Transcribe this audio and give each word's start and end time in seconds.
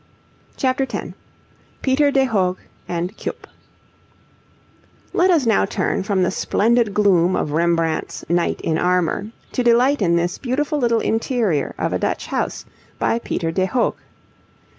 CHAPTER 0.57 0.87
X 0.91 1.09
PETER 1.83 2.09
DE 2.09 2.25
HOOGH 2.25 2.57
AND 2.87 3.15
CUYP 3.17 3.45
Let 5.13 5.29
us 5.29 5.45
now 5.45 5.65
turn 5.65 6.01
from 6.01 6.23
the 6.23 6.31
splendid 6.31 6.91
gloom 6.91 7.35
of 7.35 7.51
Rembrandt's 7.51 8.25
'Knight 8.27 8.61
in 8.61 8.79
Armour,' 8.79 9.27
to 9.51 9.61
delight 9.63 10.01
in 10.01 10.15
this 10.15 10.39
beautiful 10.39 10.79
little 10.79 11.01
interior 11.01 11.75
of 11.77 11.93
a 11.93 11.99
Dutch 11.99 12.25
house 12.25 12.65
by 12.97 13.19
Peter 13.19 13.51
de 13.51 13.67
Hoogh. 13.67 13.93